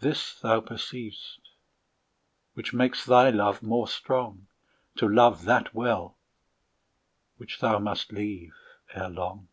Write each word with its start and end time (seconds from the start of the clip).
This 0.00 0.38
thou 0.38 0.60
perceiv'st, 0.60 1.40
which 2.52 2.74
makes 2.74 3.06
thy 3.06 3.30
love 3.30 3.62
more 3.62 3.88
strong, 3.88 4.48
To 4.96 5.08
love 5.08 5.46
that 5.46 5.72
well, 5.72 6.18
which 7.38 7.58
thou 7.60 7.78
must 7.78 8.12
leave 8.12 8.52
ere 8.94 9.08
long. 9.08 9.48